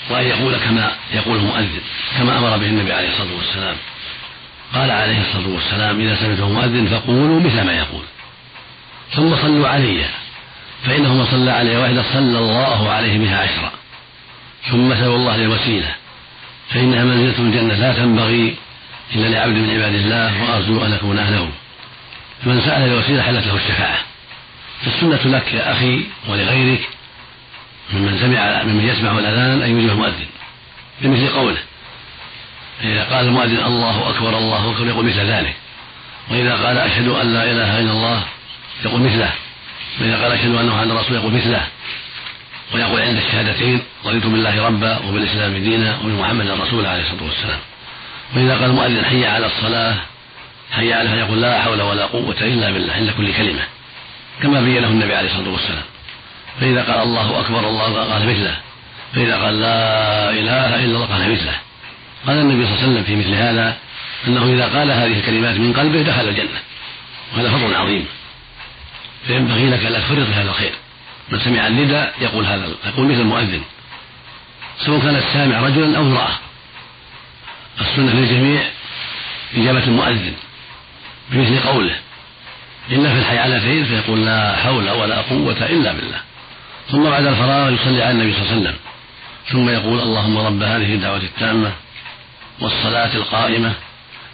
وأن 0.10 0.26
يقول 0.28 0.58
كما 0.58 0.92
يقول 1.14 1.38
المؤذن 1.38 1.82
كما 2.18 2.38
أمر 2.38 2.58
به 2.58 2.66
النبي 2.66 2.94
عليه 2.94 3.08
الصلاة 3.10 3.38
والسلام. 3.38 3.76
قال 4.74 4.92
عليه 4.92 5.22
الصلاة 5.22 5.48
والسلام 5.48 6.02
إذا 6.02 6.16
سمعته 6.16 6.50
مؤذن 6.50 6.88
فقولوا 6.88 7.40
مثل 7.40 7.62
ما 7.62 7.74
يقول. 7.74 8.04
ثم 9.16 9.36
صلوا 9.36 9.68
علي. 9.68 10.06
فإنه 10.86 11.14
من 11.14 11.26
صلى 11.26 11.52
عليه 11.52 11.78
واحدة 11.78 12.04
صلى 12.14 12.40
الله 12.40 12.90
عليه 12.90 13.20
بها 13.20 13.38
عشرا. 13.38 13.72
ثم 14.72 14.94
سألوا 14.94 15.16
الله 15.16 15.38
للوسيلة 15.38 15.96
فإنها 16.70 17.04
منزلة 17.04 17.40
الجنة 17.40 17.74
لا 17.74 17.94
تنبغي 17.94 18.56
إلا 19.16 19.28
لعبد 19.28 19.54
من 19.54 19.70
عباد 19.70 19.94
الله 19.94 20.44
وأرجو 20.44 20.86
أن 20.86 20.94
أكون 20.94 21.20
أهله. 21.20 21.50
فمن 22.46 22.62
سأل 22.62 22.84
الوسيلة 22.84 23.24
حلت 23.24 23.48
له 23.48 23.56
الشفاعة. 23.56 23.98
فالسنة 24.82 25.38
لك 25.38 25.54
يا 25.54 25.72
أخي 25.72 26.04
ولغيرك 26.28 26.90
ممن 27.94 28.20
سمع 28.20 28.64
ممن 28.64 28.88
يسمع 28.88 29.12
الأذان 29.12 29.62
أن 29.62 29.78
يجيب 29.78 29.90
المؤذن 29.90 30.26
بمثل 31.02 31.30
قوله. 31.30 31.62
إذا 32.84 33.04
قال 33.04 33.26
المؤذن 33.26 33.64
الله 33.66 34.10
أكبر 34.10 34.38
الله 34.38 34.72
أكبر 34.72 34.88
يقول 34.88 35.06
مثل 35.06 35.20
ذلك. 35.20 35.56
وإذا 36.32 36.56
قال 36.56 36.78
أشهد 36.78 37.08
أن 37.08 37.34
لا 37.34 37.44
إله 37.44 37.80
إلا 37.80 37.92
الله 37.92 38.24
يقول 38.86 39.02
مثله. 39.02 39.32
وإذا 40.00 40.24
قال 40.24 40.32
أشهد 40.32 40.56
أن 40.56 40.66
محمدا 40.66 41.00
رسول 41.00 41.16
يقول 41.16 41.34
مثله 41.34 41.68
ويقول 42.74 43.02
عند 43.02 43.18
الشهادتين 43.18 43.82
رضيت 44.06 44.26
بالله 44.26 44.68
ربا 44.68 44.98
وبالإسلام 44.98 45.58
دينا 45.58 45.98
وبمحمد 46.00 46.50
رسولا 46.50 46.90
عليه 46.90 47.02
الصلاة 47.02 47.24
والسلام. 47.24 47.60
وإذا 48.36 48.54
قال 48.54 48.66
المؤذن 48.66 49.06
حي 49.06 49.26
على 49.26 49.46
الصلاة 49.46 49.96
حي 50.72 50.94
على 50.94 51.10
فيقول 51.10 51.42
لا 51.42 51.62
حول 51.62 51.82
ولا 51.82 52.06
قوة 52.06 52.42
إلا 52.42 52.72
بالله 52.72 52.94
عند 52.94 53.10
كل 53.18 53.34
كلمة 53.34 53.62
كما 54.42 54.62
بينه 54.62 54.88
النبي 54.88 55.16
عليه 55.16 55.30
الصلاة 55.30 55.50
والسلام. 55.50 55.84
فإذا 56.62 56.84
قال 56.84 57.04
الله 57.04 57.40
أكبر 57.40 57.70
الله 57.70 58.14
قال 58.14 58.30
مثله. 58.30 58.58
فإذا 59.14 59.36
قال 59.38 59.60
لا 59.62 60.30
إله 60.30 60.76
إلا 60.76 60.96
الله 60.96 61.06
قال 61.06 61.32
مثله. 61.32 61.56
قال 62.28 62.38
النبي 62.38 62.66
صلى 62.66 62.74
الله 62.74 62.84
عليه 62.84 62.92
وسلم 62.92 63.04
في 63.04 63.16
مثل 63.16 63.34
هذا 63.34 63.78
أنه 64.28 64.54
إذا 64.54 64.68
قال 64.80 64.92
هذه 64.92 65.20
الكلمات 65.20 65.56
من 65.56 65.74
قلبه 65.74 66.02
دخل 66.02 66.30
الجنة. 66.30 66.60
وهذا 67.34 67.50
فضل 67.50 67.76
عظيم. 67.76 68.06
فينبغي 69.28 69.70
لك 69.70 69.86
ألا 69.86 70.00
تفرط 70.00 70.28
في 70.28 70.34
هذا 70.34 70.50
الخير. 70.50 70.74
من 71.30 71.40
سمع 71.40 71.68
النداء 71.68 72.14
يقول 72.22 72.46
هذا 72.46 72.70
يقول 72.86 73.08
مثل 73.08 73.22
المؤذن. 73.22 73.62
سواء 74.86 75.00
كان 75.00 75.16
السامع 75.16 75.60
رجلا 75.60 75.98
أو 75.98 76.02
امرأة. 76.02 76.40
السنة 77.82 78.14
للجميع 78.14 78.64
إجابة 79.58 79.84
المؤذن 79.84 80.34
بمثل 81.32 81.60
قوله. 81.60 81.96
إن 82.92 83.14
في 83.14 83.20
الحيالتين 83.20 83.86
فيقول 83.86 84.26
لا 84.26 84.56
حول 84.56 84.90
ولا 84.90 85.22
قوة 85.22 85.66
إلا 85.66 85.94
بالله. 85.94 86.22
ثم 86.92 87.10
بعد 87.10 87.26
الفراغ 87.26 87.74
يصلي 87.74 88.04
على 88.04 88.12
النبي 88.12 88.34
صلى 88.34 88.42
الله 88.42 88.52
عليه 88.52 88.62
وسلم. 88.62 88.76
ثم 89.52 89.70
يقول 89.70 90.00
اللهم 90.00 90.38
رب 90.38 90.64
هذه 90.64 90.94
الدعوة 90.94 91.18
التامة 91.18 91.72
والصلاة 92.60 93.16
القائمة. 93.16 93.74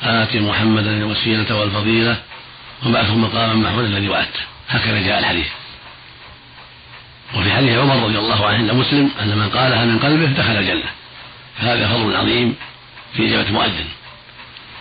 آت 0.04 0.36
محمدا 0.36 0.98
الوسيلة 0.98 1.56
والفضيلة. 1.56 2.18
وبعثه 2.86 3.16
مقاما 3.16 3.54
محمودا 3.54 3.88
الذي 3.88 4.10
وعدته. 4.10 4.40
هكذا 4.70 5.02
جاء 5.02 5.20
الحديث. 5.20 5.48
وفي 7.36 7.52
حديث 7.52 7.78
عمر 7.78 8.04
رضي 8.04 8.20
الله 8.20 8.46
عنه 8.46 8.58
عند 8.58 8.72
مسلم 8.72 9.12
أن 9.22 9.38
من 9.38 9.50
قالها 9.50 9.86
من 9.86 10.00
قلبه 10.00 10.26
دخل 10.26 10.58
الجنة. 10.58 10.90
فهذا 11.58 11.88
فضل 11.88 12.16
عظيم 12.16 12.56
في 13.14 13.26
إجابة 13.28 13.52
مؤذن. 13.52 13.86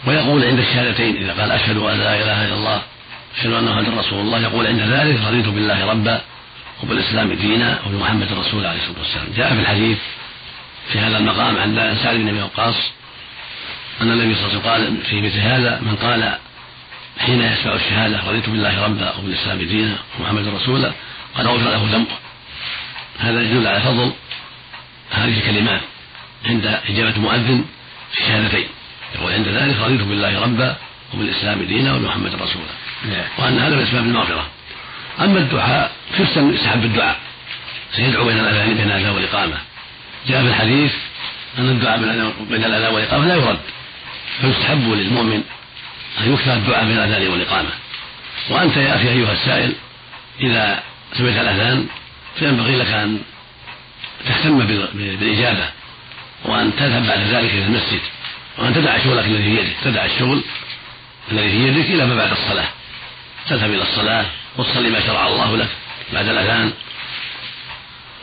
ويقول 0.06 0.44
عند 0.44 0.58
الشهادتين 0.58 1.16
إذا 1.16 1.32
قال 1.40 1.50
أشهد 1.50 1.76
أن 1.76 1.98
لا 1.98 2.14
إله 2.22 2.44
إلا 2.44 2.54
الله 2.54 2.82
أشهد 3.38 3.52
أن 3.52 3.64
محمدا 3.64 4.00
رسول 4.00 4.20
الله 4.20 4.40
يقول 4.40 4.66
عند 4.66 4.80
ذلك 4.80 5.20
رضيت 5.26 5.46
بالله 5.46 5.86
ربا 5.90 6.20
وبالإسلام 6.82 7.32
دينا 7.32 7.78
وبمحمد 7.86 8.32
رسول 8.32 8.66
عليه 8.66 8.80
الصلاة 8.80 8.98
والسلام. 8.98 9.26
جاء 9.36 9.54
في 9.54 9.60
الحديث 9.60 9.98
في 10.92 10.98
هذا 10.98 11.18
المقام 11.18 11.58
عند 11.58 11.98
سعد 12.02 12.16
بن 12.16 12.28
أبي 12.28 12.42
وقاص 12.42 12.74
أن 14.00 14.10
النبي 14.10 14.34
صلى 14.34 14.46
الله 14.46 14.70
عليه 14.70 14.84
وسلم 14.84 14.94
قال 14.94 14.96
في 15.10 15.20
مثل 15.20 15.38
هذا 15.38 15.80
من 15.80 15.96
قال 15.96 16.38
حين 17.18 17.42
يسمع 17.42 17.75
الشهادة 17.75 18.28
رضيت 18.28 18.49
بالله 18.49 18.85
ربا 18.85 19.14
وبالإسلام 19.16 19.58
دينا 19.58 19.96
ومحمد 20.18 20.49
رسولا 20.49 20.92
قال 21.37 21.49
غفر 21.49 21.70
له 21.70 21.88
ذنبه. 21.92 22.11
هذا 23.18 23.42
يدل 23.42 23.66
على 23.66 23.80
فضل 23.80 24.12
هذه 25.11 25.38
الكلمات 25.38 25.80
عند 26.46 26.80
إجابة 26.88 27.18
مؤذن 27.20 27.64
في 28.12 28.20
الشهادتين 28.20 28.66
يقول 29.14 29.32
عند 29.32 29.49
ذلك 29.49 29.76
رضيت 29.80 30.00
بالله 30.00 30.42
ربا 30.42 30.76
وبالإسلام 31.14 31.62
دينا 31.62 31.94
وبمحمد 31.94 32.35
رسولا. 32.35 32.73
نعم. 33.08 33.25
وأن 33.38 33.58
هذا 33.58 33.76
من 33.76 33.82
أسباب 33.82 34.04
المغفرة. 34.04 34.46
أما 35.20 35.38
الدعاء 35.38 35.92
فيستحب 36.16 36.52
يستحب 36.54 36.85
الدعاء. 36.85 37.16
سيدعو 37.96 38.25
بين 38.25 38.38
الأذان 38.38 38.75
بين 38.75 38.87
الأذان 38.87 39.11
والإقامة. 39.14 39.56
جاء 40.28 40.42
في 40.42 40.49
الحديث 40.49 40.92
أن 41.58 41.68
الدعاء 41.68 41.99
بين 42.50 42.64
الأذان 42.64 42.94
والإقامة 42.94 43.26
لا 43.26 43.35
يرد 43.35 43.58
فيستحب 44.40 44.90
للمؤمن 44.90 45.42
أن 46.20 46.32
يكثر 46.32 46.52
الدعاء 46.52 46.85
بين 46.85 46.99
الأذان 46.99 47.28
والإقامة 47.28 47.70
وأنت 48.50 48.76
يا 48.76 48.96
أخي 48.96 49.08
أيها 49.08 49.32
السائل 49.32 49.73
إذا 50.40 50.82
سمعت 51.18 51.40
الأذان 51.40 51.87
فينبغي 52.38 52.76
لك 52.76 52.87
أن 52.87 53.20
تهتم 54.26 54.66
بالإجابة 54.94 55.68
وأن 56.44 56.76
تذهب 56.76 57.06
بعد 57.06 57.18
ذلك 57.18 57.50
إلى 57.50 57.64
المسجد 57.64 58.00
وأن 58.58 58.75
تدع 58.75 58.99
شغلك 58.99 59.25
الذي 59.25 59.42
في 59.42 59.61
يدك 59.61 59.76
تدع 59.85 60.04
الشغل 60.04 60.42
الذي 61.32 61.50
في 61.50 61.68
يدك 61.68 61.90
إلى 61.90 62.06
ما 62.06 62.16
بعد 62.16 62.30
الصلاة. 62.30 62.68
تذهب 63.49 63.70
إلى 63.70 63.82
الصلاة 63.82 64.26
وتصلي 64.56 64.90
ما 64.90 65.00
شرع 65.00 65.26
الله 65.26 65.56
لك 65.56 65.68
بعد 66.12 66.28
الأذان 66.28 66.73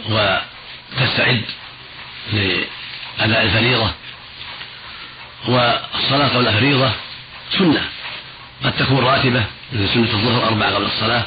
وتستعد 0.10 1.44
لأداء 2.34 3.44
الفريضة. 3.44 3.92
والصلاة 5.48 6.28
قبل 6.28 6.48
الفريضة 6.48 6.92
سنة. 7.58 7.82
قد 8.64 8.72
تكون 8.72 8.98
راتبة 8.98 9.44
مثل 9.74 9.94
سنة 9.94 10.14
الظهر 10.14 10.48
أربعة 10.48 10.76
قبل 10.76 10.86
الصلاة. 10.86 11.26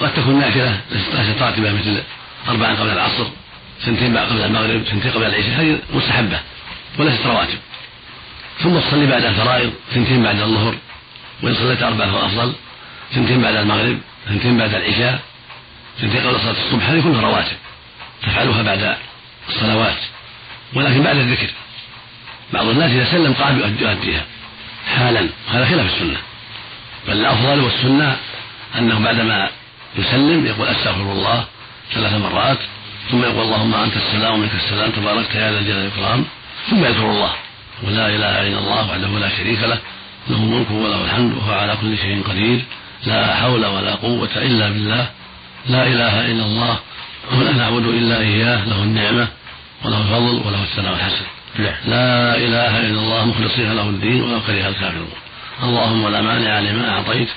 قد 0.00 0.14
تكون 0.14 0.40
نافلة 0.40 0.80
ليست 0.90 1.42
راتبة 1.42 1.72
مثل 1.72 2.02
أربعة 2.48 2.80
قبل 2.80 2.90
العصر 2.90 3.26
سنتين 3.84 4.14
بعد 4.14 4.26
قبل 4.26 4.40
المغرب 4.40 4.84
سنتين 4.90 5.10
قبل 5.10 5.24
العشاء 5.24 5.60
هذه 5.60 5.78
مستحبة 5.94 6.40
وليست 6.98 7.26
رواتب. 7.26 7.58
ثم 8.62 8.78
تصلي 8.80 9.06
بعد 9.06 9.24
الفرائض 9.24 9.72
سنتين 9.94 10.22
بعد 10.22 10.40
الظهر 10.40 10.74
وإن 11.42 11.54
صليت 11.54 11.82
أربعة 11.82 12.10
فهو 12.10 12.26
أفضل 12.26 12.54
سنتين 13.14 13.42
بعد 13.42 13.54
المغرب 13.54 13.98
سنتين 14.28 14.58
بعد 14.58 14.74
العشاء 14.74 15.20
سنتين 16.00 16.20
قبل 16.20 16.40
صلاة 16.40 16.66
الصبح 16.66 16.90
هذه 16.90 17.00
كلها 17.00 17.20
رواتب. 17.20 17.56
تفعلها 18.22 18.62
بعد 18.62 18.96
الصلوات. 19.48 19.96
ولكن 20.74 21.02
بعد 21.02 21.16
الذكر. 21.16 21.50
بعض 22.52 22.66
الناس 22.66 22.90
إذا 22.90 23.10
سلم 23.10 23.32
قام 23.32 23.58
يؤديها. 23.80 24.24
حالا. 24.98 25.28
هذا 25.48 25.64
خلاف 25.64 25.86
السنة. 25.94 26.16
بل 27.08 27.12
الأفضل 27.12 27.60
والسنة 27.60 28.16
أنه 28.78 28.98
بعدما 28.98 29.50
يسلم 29.96 30.46
يقول 30.46 30.68
أستغفر 30.68 31.12
الله 31.12 31.44
ثلاث 31.94 32.12
مرات 32.12 32.58
ثم 33.10 33.22
يقول 33.22 33.42
اللهم 33.42 33.74
أنت 33.74 33.96
السلام 33.96 34.34
ومنك 34.34 34.54
السلام 34.54 34.90
تباركت 34.90 35.34
يا 35.34 35.52
ذا 35.52 35.58
الجلال 35.58 35.78
والإكرام 35.78 36.24
ثم 36.70 36.84
يذكر 36.84 37.10
الله. 37.10 37.32
ولا 37.82 38.06
إله 38.08 38.46
إلا 38.46 38.58
الله 38.58 38.90
وحده 38.90 39.08
لا 39.08 39.28
شريك 39.28 39.60
له 39.60 39.78
له 40.28 40.36
الملك 40.36 40.70
وله 40.70 41.04
الحمد 41.04 41.32
وهو 41.32 41.52
على 41.52 41.76
كل 41.80 41.98
شيء 41.98 42.22
قدير. 42.28 42.64
لا 43.06 43.34
حول 43.34 43.66
ولا 43.66 43.94
قوة 43.94 44.34
إلا 44.36 44.68
بالله. 44.68 45.10
لا 45.66 45.86
إله 45.86 46.26
إلا 46.26 46.44
الله. 46.44 46.78
ولا 47.32 47.52
نعبد 47.52 47.86
إلا 47.86 48.20
إياه 48.20 48.64
له 48.64 48.82
النعمة 48.82 49.28
وله 49.84 50.00
الفضل 50.00 50.42
وله 50.46 50.62
الثناء 50.62 50.92
الحسن. 50.92 51.24
لا. 51.58 51.74
إله 52.36 52.80
إلا 52.80 53.00
الله 53.00 53.24
مخلصين 53.24 53.72
له 53.72 53.82
الدين 53.82 54.22
ولو 54.22 54.40
كره 54.40 54.68
الكافرون 54.68 55.10
اللهم 55.62 56.08
لا 56.08 56.20
مانع 56.20 56.60
لما 56.60 56.90
أعطيت 56.90 57.28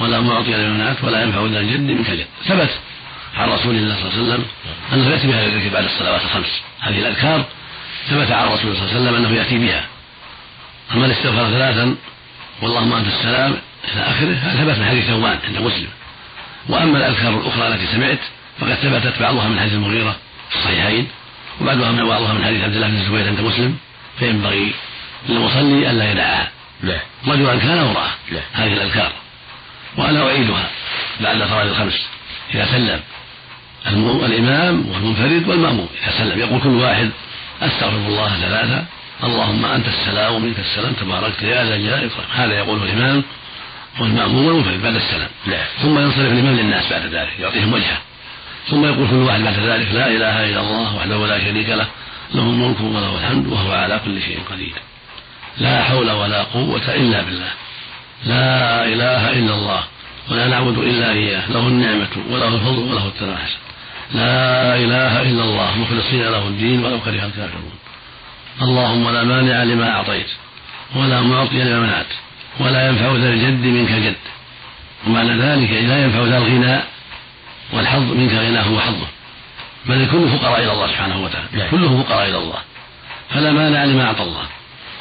ولا 0.00 0.20
معطي 0.20 0.50
لما 0.50 0.96
ولا 1.02 1.22
ينفع 1.22 1.46
ذا 1.46 1.60
الجد 1.60 1.80
منك 1.80 2.10
الجد 2.10 2.26
ثبت 2.44 2.70
عن 3.36 3.48
رسول 3.48 3.74
الله 3.74 3.94
صلى 3.94 4.04
الله 4.04 4.14
عليه 4.14 4.22
وسلم 4.22 4.44
أنه 4.92 5.10
يأتي 5.10 5.26
بهذا 5.26 5.46
الذكر 5.46 5.74
بعد 5.74 5.84
الصلوات 5.84 6.22
الخمس. 6.22 6.60
هذه 6.80 6.98
الأذكار 6.98 7.44
ثبت 8.10 8.30
عن 8.30 8.48
الرسول 8.48 8.76
صلى 8.76 8.82
الله 8.82 8.94
عليه 8.94 9.00
وسلم 9.00 9.14
أنه 9.14 9.36
يأتي 9.36 9.58
بها. 9.58 9.84
أما 10.94 11.06
الاستغفار 11.06 11.50
ثلاثا 11.50 11.96
واللهم 12.62 12.92
أنت 12.92 13.06
السلام 13.06 13.56
إلى 13.94 14.02
آخره 14.02 14.34
هذا 14.34 14.64
ثبت 14.64 14.78
من 14.78 14.84
حديث 14.84 15.04
ثوبان 15.04 15.38
عند 15.48 15.58
مسلم. 15.58 15.88
وأما 16.68 16.98
الأذكار 16.98 17.40
الأخرى 17.40 17.68
التي 17.68 17.86
سمعت 17.86 18.18
فقد 18.60 18.74
ثبتت 18.74 19.20
بعضها 19.20 19.48
من 19.48 19.60
حديث 19.60 19.72
المغيرة 19.72 20.16
في 20.50 20.56
الصحيحين. 20.56 21.08
وبعضها 21.60 21.92
من 21.92 22.08
بعضها 22.08 22.32
من 22.32 22.44
حديث 22.44 22.62
عبد 22.64 22.74
الله 22.74 22.88
بن 22.88 22.96
الزبير 22.96 23.28
عند 23.28 23.40
مسلم 23.40 23.76
فينبغي 24.18 24.72
للمصلي 25.28 25.90
ألا 25.90 26.12
يدعها. 26.12 26.50
نعم. 26.82 27.00
رجلا 27.28 27.56
كان 27.56 27.78
امرأة 27.78 28.08
نعم. 28.32 28.42
هذه 28.52 28.72
الأذكار. 28.72 29.12
وأنا 29.96 30.22
أعيدها 30.22 30.70
بعد 31.20 31.36
صلاة 31.36 31.62
الخمس. 31.62 32.06
إذا 32.54 32.66
سلم 32.66 33.00
الإمام 34.24 34.88
والمنفرد 34.88 35.48
والمأموم. 35.48 35.88
إذا 36.02 36.18
سلم 36.18 36.38
يقول 36.38 36.60
كل 36.60 36.68
واحد 36.68 37.10
أستغفر 37.62 37.96
الله 37.96 38.28
ثلاثة. 38.28 38.84
اللهم 39.24 39.64
أنت 39.64 39.86
السلام 39.86 40.34
ومنك 40.34 40.58
السلام. 40.58 40.92
تباركت 40.92 41.42
يا 41.42 41.64
ذا 41.64 41.74
الجلال 41.74 42.10
هذا 42.34 42.58
يقوله 42.58 42.82
الإمام 42.82 43.24
والمأموم 44.00 44.46
والمنفرد 44.46 44.82
بعد 44.82 44.94
السلام. 44.94 45.28
نعم. 45.46 45.66
ثم 45.82 45.98
ينصرف 45.98 46.32
الإمام 46.32 46.56
للناس 46.56 46.90
بعد 46.90 47.06
ذلك 47.06 47.40
يعطيهم 47.40 47.72
وجهه. 47.72 47.98
ثم 48.70 48.84
يقول 48.84 49.08
كل 49.08 49.14
واحد 49.14 49.40
بعد 49.40 49.58
ذلك 49.58 49.88
لا 49.92 50.06
إله 50.06 50.44
إلا 50.44 50.60
الله 50.60 50.96
وحده 50.96 51.26
لا 51.26 51.38
شريك 51.38 51.68
له 51.68 51.86
له 52.34 52.42
الملك 52.42 52.80
وله 52.80 53.18
الحمد 53.18 53.46
وهو 53.46 53.72
على 53.72 54.00
كل 54.04 54.22
شيء 54.22 54.40
قدير. 54.50 54.74
لا 55.58 55.82
حول 55.82 56.10
ولا 56.10 56.42
قوة 56.42 56.94
إلا 56.94 57.22
بالله. 57.22 57.52
لا 58.24 58.84
إله 58.84 59.30
إلا 59.30 59.54
الله 59.54 59.82
ولا 60.30 60.46
نعبد 60.46 60.78
إلا 60.78 61.10
إياه 61.10 61.50
له 61.50 61.60
النعمة 61.60 62.08
وله 62.30 62.48
الفضل 62.48 62.78
وله 62.78 63.06
الثناء 63.06 63.48
لا 64.14 64.76
إله 64.76 65.22
إلا 65.22 65.44
الله 65.44 65.78
مخلصين 65.78 66.22
له 66.22 66.46
الدين 66.46 66.84
ولو 66.84 67.00
كره 67.00 67.10
الكافرون. 67.10 67.72
اللهم 68.62 69.10
لا 69.10 69.22
مانع 69.24 69.62
لما 69.62 69.90
أعطيت 69.90 70.26
ولا 70.96 71.20
معطي 71.20 71.64
لما 71.64 71.80
منعت 71.80 72.12
ولا 72.60 72.88
ينفع 72.88 73.12
ذا 73.12 73.28
الجد 73.28 73.64
منك 73.64 73.90
جد. 73.90 74.24
ومعنى 75.06 75.32
ذلك 75.32 75.70
لا 75.70 76.04
ينفع 76.04 76.24
ذا 76.24 76.38
الغنى 76.38 76.80
والحظ 77.72 78.12
منك 78.12 78.32
غناه 78.32 78.72
وحظه 78.72 79.06
بل 79.86 79.94
الكل 79.94 80.28
فقراء 80.28 80.62
إلى 80.62 80.72
الله 80.72 80.86
سبحانه 80.86 81.24
وتعالى. 81.24 81.46
نعم. 81.52 81.70
كله 81.70 82.02
فقراء 82.02 82.28
إلى 82.28 82.38
الله. 82.38 82.58
فلا 83.30 83.52
مانع 83.52 83.84
لما 83.84 84.06
أعطى 84.06 84.22
الله. 84.22 84.46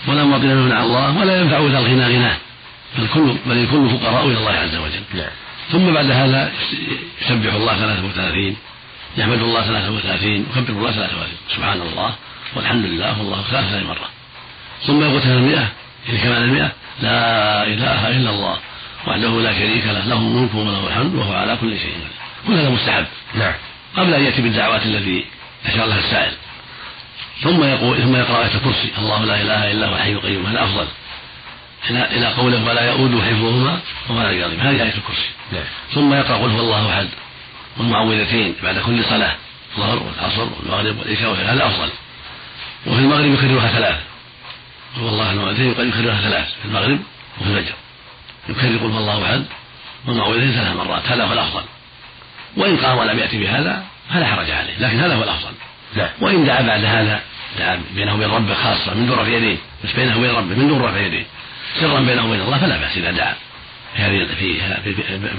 ولا 0.07 0.24
معطي 0.24 0.45
لما 0.45 0.63
منع 0.63 0.83
الله 0.83 1.17
ولا 1.17 1.41
ينفع 1.41 1.57
ذا 1.57 1.79
الغنى 1.79 2.05
غناه. 2.05 2.38
بل 2.97 3.07
كل 3.07 3.36
بل 3.45 3.57
الكل 3.57 3.89
فقراء 3.89 4.27
إلى 4.27 4.38
الله 4.38 4.51
عز 4.51 4.75
وجل. 4.75 5.03
نعم. 5.13 5.31
ثم 5.71 5.93
بعد 5.93 6.12
هذا 6.12 6.51
يسبح 7.21 7.53
الله 7.53 7.77
33 7.77 8.55
يحمد 9.17 9.41
الله 9.41 9.62
33 9.62 10.45
يكبر 10.58 10.73
الله 10.73 10.91
33 10.91 11.27
سبحان 11.56 11.82
الله 11.82 12.15
والحمد 12.56 12.86
لله 12.86 13.19
والله 13.19 13.41
ثلاثة 13.41 13.88
مرة 13.88 14.10
ثم 14.88 15.01
يقول 15.01 15.21
المئة 15.21 15.67
إلى 16.10 16.17
كمال 16.17 16.43
المئة. 16.43 16.71
لا 17.01 17.63
إله 17.63 18.08
إلا 18.08 18.30
الله 18.30 18.58
وحده 19.08 19.41
لا 19.41 19.53
شريك 19.53 19.86
له 19.86 20.06
له 20.06 20.17
الملك 20.17 20.56
وله 20.56 20.88
الحمد 20.88 21.15
وهو 21.15 21.34
على 21.34 21.58
كل 21.62 21.80
شيء 21.80 21.91
قدير. 21.91 22.27
كل 22.47 22.54
هذا 22.54 22.69
مستحب. 22.69 23.06
نعم. 23.36 23.54
قبل 23.97 24.13
أن 24.13 24.23
يأتي 24.23 24.41
بالدعوات 24.41 24.86
التي 24.86 25.26
أشار 25.65 25.86
لها 25.86 26.00
السائل. 26.00 26.34
ثم 27.41 27.63
يقول 27.63 27.97
ثم 27.97 28.15
يقرأ 28.15 28.43
آية 28.43 28.56
الكرسي. 28.56 28.91
الله 28.97 29.26
لا 29.26 29.41
إله 29.41 29.71
إلا 29.71 29.88
هو 29.88 29.95
الحي 29.95 30.12
القيوم. 30.12 30.45
هذا 30.45 30.63
أفضل. 30.63 30.88
إلى 31.89 32.17
إلى 32.17 32.28
قوله 32.28 32.65
ولا 32.65 32.82
يؤود 32.82 33.21
حفظهما 33.21 33.80
وما 34.10 34.23
لا 34.23 34.32
يعظم 34.32 34.60
هذه 34.60 34.84
آية 34.84 34.93
الكرسي. 34.97 35.30
نعم. 35.52 35.63
ثم 35.93 36.13
يقرأ 36.13 36.38
قل 36.38 36.50
هو 36.50 36.60
الله 36.60 36.93
أحد 36.93 37.08
والمعوذتين 37.78 38.56
بعد 38.63 38.80
كل 38.80 39.04
صلاة. 39.04 39.36
الظهر 39.78 40.04
والعصر 40.04 40.47
والمغرب 40.60 41.00
والعشاء 41.00 41.34
هذا 41.34 41.65
أفضل. 41.65 41.89
وفي 42.86 43.00
المغرب 43.00 43.34
يكررها 43.34 43.67
ثلاث. 43.67 43.97
هو 45.00 45.10
الله 45.10 45.32
المعوذتين. 45.32 45.71
يكررها 45.71 46.21
ثلاث. 46.21 46.47
في 46.62 46.65
المغرب 46.65 47.00
وفي 47.41 47.50
الفجر. 47.50 47.73
يكرر 48.50 48.78
قل 48.78 48.91
هو 48.91 48.97
الله 48.97 49.26
أحد 49.26 49.45
والمعوذتين 50.08 50.52
ثلاث 50.52 50.76
مرات. 50.76 51.06
هذا 51.08 51.23
هو 51.23 51.34
الأفضل. 51.34 51.63
وإن 52.57 52.77
قام 52.77 52.97
ولم 52.97 53.19
يأتي 53.19 53.38
بهذا 53.38 53.83
فلا 54.13 54.25
حرج 54.25 54.51
عليه 54.51 54.77
لكن 54.79 54.99
هذا 54.99 55.15
هو 55.15 55.23
الأفضل. 55.23 55.51
لا. 55.95 56.10
وإن 56.21 56.45
دعا 56.45 56.62
بعد 56.62 56.86
هذا 56.86 57.21
دعا 57.60 57.81
بينه 57.95 58.15
وبين 58.15 58.29
ربه 58.29 58.53
خاصة 58.53 58.93
من 58.93 59.07
دون 59.07 59.19
رفع 59.19 59.29
يديه 59.29 59.57
بس 59.83 59.91
بينه 59.91 60.17
وبين 60.17 60.31
ربه 60.31 60.55
من 60.55 60.67
دون 60.67 60.81
رفع 60.81 60.97
يديه. 60.97 61.25
سرا 61.79 61.99
بينه 61.99 62.25
وبين 62.25 62.41
الله 62.41 62.57
فلا 62.57 62.77
بأس 62.77 62.97
إذا 62.97 63.12
دعا 63.12 63.36
في 63.95 64.25
في 64.25 64.60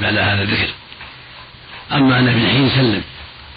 بعد 0.03 0.17
هذا 0.17 0.43
الذكر. 0.43 0.69
أما 1.93 2.19
أن 2.19 2.25
من 2.25 2.49
حين 2.51 2.67
يسلم 2.67 3.03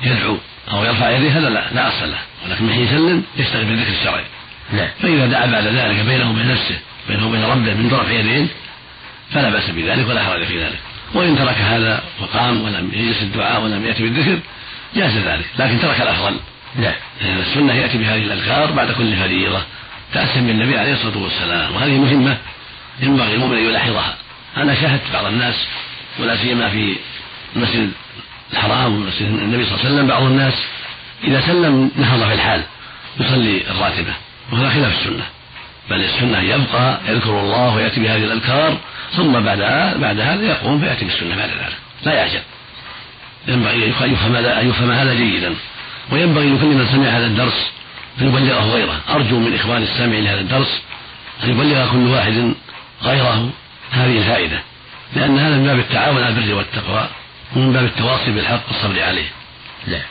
يدعو 0.03 0.37
أو 0.71 0.83
يرفع 0.83 1.09
يديه 1.09 1.39
هذا 1.39 1.49
لا 1.49 1.73
لا 1.73 1.87
أصل 1.87 2.11
له. 2.11 2.19
ولكن 2.45 2.65
من 2.65 2.73
حين 2.73 2.83
يسلم 2.83 3.23
يشتغل 3.37 3.65
بالذكر 3.65 3.91
الشرعي. 3.91 4.25
نعم. 4.73 4.89
فإذا 5.01 5.27
دعا 5.27 5.45
بعد 5.45 5.67
ذلك 5.67 6.05
بينه 6.05 6.29
وبين 6.29 6.47
نفسه 6.47 6.79
بينه 7.07 7.27
وبين 7.27 7.43
ربه 7.43 7.73
من 7.73 7.89
رفع 7.93 8.11
يديه 8.11 8.47
فلا 9.33 9.49
بأس 9.49 9.69
بذلك 9.69 10.07
ولا 10.09 10.23
حرج 10.23 10.43
في 10.43 10.63
ذلك. 10.63 10.79
وإن 11.13 11.38
ترك 11.38 11.56
هذا 11.58 12.04
وقام 12.21 12.62
ولم 12.62 12.91
يجلس 12.93 13.21
الدعاء 13.21 13.62
ولم 13.63 13.86
يأتي 13.86 14.04
بالذكر 14.04 14.39
جاز 14.95 15.17
ذلك 15.17 15.45
لكن 15.60 15.80
ترك 15.80 16.02
الأفضل. 16.02 16.36
نعم. 16.76 16.93
لأن 17.21 17.39
السنة 17.39 17.74
يأتي 17.74 17.97
بهذه 17.97 18.24
الأذكار 18.24 18.71
بعد 18.71 18.91
كل 18.91 19.15
فريضة 19.15 19.62
تأسم 20.13 20.47
بالنبي 20.47 20.78
عليه 20.78 20.93
الصلاة 20.93 21.17
والسلام. 21.17 21.76
وهذه 21.76 21.97
مهمة 21.97 22.38
ينبغي 23.00 23.34
المؤمن 23.34 23.58
أن 23.58 23.63
يلاحظها. 23.63 24.15
أنا 24.58 24.76
شاهدت 24.76 25.04
بعض 25.13 25.26
الناس 25.26 25.56
ولا 26.19 26.38
سيما 26.38 26.69
في 26.69 26.95
المسجد 27.56 27.91
الحرام 28.54 28.95
ومسجد 28.95 29.21
النبي 29.21 29.65
صلى 29.65 29.74
الله 29.74 29.86
عليه 29.86 29.95
وسلم 29.95 30.08
بعض 30.08 30.24
الناس 30.24 30.54
إذا 31.24 31.41
سلم 31.41 31.91
نهض 31.95 32.28
في 32.28 32.34
الحال 32.34 32.63
يصلي 33.19 33.63
الراتبة 33.71 34.13
وهذا 34.52 34.69
خلاف 34.69 35.00
السنة. 35.00 35.24
بل 35.89 36.04
السنة 36.04 36.39
يبقى 36.39 37.00
يذكر 37.08 37.39
الله 37.39 37.76
ويأتي 37.76 38.00
بهذه 38.00 38.24
الأذكار 38.24 38.78
ثم 39.15 39.39
بعد 39.39 39.60
بعد 40.02 40.20
هذا 40.20 40.44
يقوم 40.44 40.80
فيأتي 40.80 41.06
بالسنة 41.06 41.36
بعد 41.36 41.50
ذلك. 41.50 41.78
لا 42.04 42.13
يعجل 42.13 42.41
ينبغي 43.48 43.86
أن 43.86 44.13
يفهم 44.13 44.36
هذا 44.36 44.62
أن 44.62 44.70
يفهم 44.70 44.91
هذا 44.91 45.13
جيدا. 45.13 45.56
وينبغي 46.12 46.50
لكل 46.50 46.65
من 46.65 46.88
سمع 46.91 47.08
هذا 47.08 47.26
الدرس 47.26 47.72
أن 48.22 48.28
يبلغه 48.28 48.74
غيره. 48.74 49.02
أرجو 49.10 49.39
من 49.39 49.56
إخوان 49.56 49.84
السامعين 49.84 50.24
لهذا 50.24 50.39
الدرس 50.39 50.82
أن 51.44 51.50
يبلغ 51.50 51.91
كل 51.91 52.08
واحد 52.08 52.54
غيره 53.04 53.50
هذه 53.91 54.17
الفائدة 54.17 54.60
لأن 55.15 55.39
هذا 55.39 55.56
من 55.56 55.67
باب 55.67 55.80
التعاون 55.80 56.24
على 56.24 56.30
البر 56.30 56.54
والتقوى 56.54 57.08
ومن 57.56 57.74
باب 57.74 57.84
التواصي 57.84 58.32
بالحق 58.32 58.62
والصبر 58.67 59.02
عليه. 59.04 59.28
نعم 59.88 60.02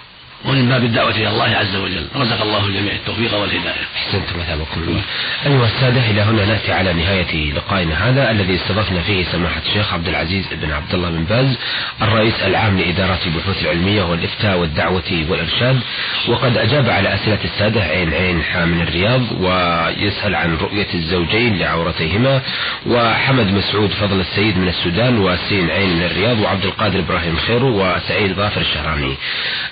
ومن 0.44 0.68
باب 0.68 0.84
الدعوة 0.84 1.10
إلى 1.10 1.28
الله 1.28 1.56
عز 1.56 1.76
وجل. 1.76 2.06
رزق 2.16 2.42
الله 2.42 2.66
الجميع 2.66 2.92
التوفيق 2.94 3.34
والهداية. 3.34 3.84
أحسنتم 3.96 4.40
مثابكم 4.40 4.82
الله 4.82 5.00
أيها 5.46 5.64
السادة 5.66 6.10
إلى 6.10 6.20
هنا 6.20 6.44
نأتي 6.44 6.72
على 6.72 6.92
نهاية 6.92 7.52
لقائنا 7.52 8.08
هذا 8.08 8.30
الذي 8.30 8.54
استضفنا 8.54 9.00
فيه 9.00 9.24
سماحة 9.24 9.60
الشيخ 9.66 9.94
عبد 9.94 10.08
العزيز 10.08 10.44
بن 10.62 10.72
عبد 10.72 10.94
الله 10.94 11.10
بن 11.10 11.24
باز 11.24 11.56
الرئيس 12.02 12.34
العام 12.44 12.78
لإدارة 12.78 13.18
البحوث 13.26 13.62
العلمية 13.62 14.02
والإفتاء 14.02 14.58
والدعوة 14.58 15.26
والإرشاد. 15.28 15.80
وقد 16.28 16.56
أجاب 16.56 16.90
على 16.90 17.14
أسئلة 17.14 17.44
السادة 17.44 17.82
عين 17.82 18.14
عين 18.14 18.42
حامل 18.42 18.82
الرياض 18.82 19.22
ويسأل 19.40 20.34
عن 20.34 20.56
رؤية 20.56 20.94
الزوجين 20.94 21.58
لعورتيهما. 21.58 22.40
وحمد 22.86 23.46
مسعود 23.46 23.90
فضل 23.90 24.20
السيد 24.20 24.58
من 24.58 24.68
السودان 24.68 25.18
وسين 25.18 25.70
عين 25.70 25.96
من 25.96 26.02
الرياض 26.02 26.40
وعبد 26.40 26.64
القادر 26.64 26.98
إبراهيم 26.98 27.36
خيرو 27.36 27.68
وسعيد 27.68 28.32
ظافر 28.32 28.60
الشهراني. 28.60 29.16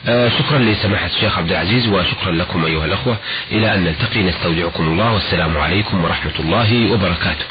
آه 0.06 0.28
شكرا 0.28 0.57
شكرا 0.58 0.70
لسماحة 0.70 1.06
الشيخ 1.06 1.38
عبد 1.38 1.50
العزيز 1.50 1.88
وشكرا 1.88 2.32
لكم 2.32 2.64
أيها 2.64 2.84
الأخوة. 2.84 3.16
إلى 3.52 3.74
أن 3.74 3.84
نلتقي 3.84 4.22
نستودعكم 4.22 4.84
الله 4.88 5.12
والسلام 5.12 5.56
عليكم 5.56 6.04
ورحمة 6.04 6.32
الله 6.40 6.92
وبركاته. 6.92 7.44